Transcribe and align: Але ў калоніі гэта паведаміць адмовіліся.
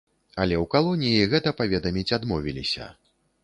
Але 0.43 0.55
ў 0.59 0.65
калоніі 0.75 1.29
гэта 1.35 1.55
паведаміць 1.61 2.15
адмовіліся. 2.21 2.93